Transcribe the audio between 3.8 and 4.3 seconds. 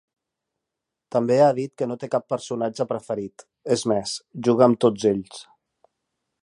més,